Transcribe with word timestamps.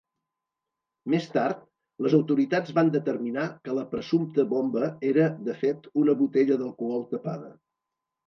Més 1.13 1.25
tard, 1.33 1.59
les 2.05 2.13
autoritats 2.19 2.73
van 2.77 2.89
determinar 2.95 3.43
que 3.67 3.75
la 3.79 3.83
presumpta 3.93 4.45
bomba 4.55 4.89
era 5.11 5.25
de 5.49 5.57
fet 5.59 5.85
una 6.05 6.17
botella 6.23 6.57
d'alcohol 6.63 7.05
tapada. 7.13 7.53